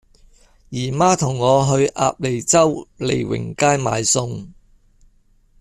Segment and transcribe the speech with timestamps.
[0.69, 4.47] 姨媽同我去鴨脷洲利榮街買餸